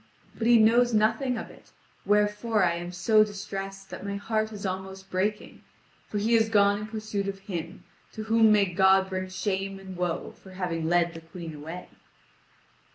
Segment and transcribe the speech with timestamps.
[0.35, 1.69] But he knows nothing of it,
[2.07, 5.61] wherefore I am so distressed that my heart is almost breaking,
[6.07, 7.83] for he is gone in pursuit of him,
[8.13, 11.89] to whom may God bring shame and woe for having led the Queen away."